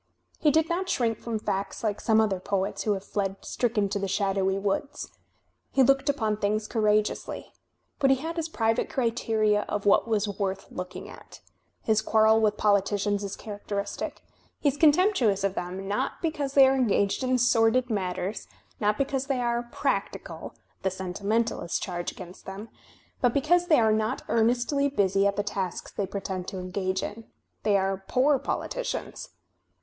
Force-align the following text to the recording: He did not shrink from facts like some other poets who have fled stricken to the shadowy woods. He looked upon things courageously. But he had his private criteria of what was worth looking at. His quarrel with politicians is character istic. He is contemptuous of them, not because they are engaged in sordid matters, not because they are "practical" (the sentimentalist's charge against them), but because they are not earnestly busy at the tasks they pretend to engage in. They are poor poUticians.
He 0.39 0.49
did 0.49 0.67
not 0.67 0.89
shrink 0.89 1.19
from 1.19 1.37
facts 1.37 1.83
like 1.83 2.01
some 2.01 2.19
other 2.19 2.39
poets 2.39 2.81
who 2.81 2.93
have 2.93 3.03
fled 3.05 3.35
stricken 3.41 3.87
to 3.89 3.99
the 3.99 4.07
shadowy 4.07 4.57
woods. 4.57 5.11
He 5.69 5.83
looked 5.83 6.09
upon 6.09 6.37
things 6.37 6.67
courageously. 6.67 7.53
But 7.99 8.09
he 8.09 8.15
had 8.15 8.35
his 8.37 8.49
private 8.49 8.89
criteria 8.89 9.61
of 9.69 9.85
what 9.85 10.07
was 10.07 10.27
worth 10.39 10.65
looking 10.71 11.07
at. 11.07 11.41
His 11.83 12.01
quarrel 12.01 12.41
with 12.41 12.57
politicians 12.57 13.23
is 13.23 13.35
character 13.35 13.75
istic. 13.75 14.13
He 14.59 14.69
is 14.69 14.75
contemptuous 14.77 15.43
of 15.43 15.53
them, 15.53 15.87
not 15.87 16.13
because 16.19 16.53
they 16.53 16.65
are 16.67 16.73
engaged 16.73 17.23
in 17.23 17.37
sordid 17.37 17.91
matters, 17.91 18.47
not 18.79 18.97
because 18.97 19.27
they 19.27 19.39
are 19.39 19.69
"practical" 19.71 20.55
(the 20.81 20.89
sentimentalist's 20.89 21.79
charge 21.79 22.11
against 22.11 22.47
them), 22.47 22.69
but 23.21 23.35
because 23.35 23.67
they 23.67 23.79
are 23.79 23.93
not 23.93 24.23
earnestly 24.29 24.87
busy 24.89 25.27
at 25.27 25.35
the 25.35 25.43
tasks 25.43 25.91
they 25.91 26.07
pretend 26.07 26.47
to 26.47 26.57
engage 26.57 27.03
in. 27.03 27.25
They 27.61 27.77
are 27.77 28.03
poor 28.07 28.39
poUticians. 28.39 29.29